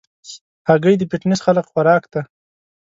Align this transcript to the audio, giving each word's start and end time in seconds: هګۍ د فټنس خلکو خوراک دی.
هګۍ 0.67 0.95
د 0.97 1.03
فټنس 1.11 1.39
خلکو 1.45 1.69
خوراک 1.73 2.03
دی. 2.13 2.21